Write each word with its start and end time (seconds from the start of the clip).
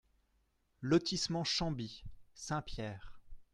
Lotissement 0.81 1.43
Chamby, 1.43 2.03
Saint-Pierre 2.33 3.19